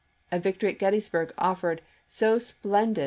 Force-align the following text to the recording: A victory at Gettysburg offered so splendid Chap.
A 0.31 0.39
victory 0.39 0.71
at 0.71 0.79
Gettysburg 0.79 1.31
offered 1.37 1.83
so 2.07 2.39
splendid 2.39 2.95
Chap. 2.95 2.99